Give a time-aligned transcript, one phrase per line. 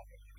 [0.00, 0.29] happen.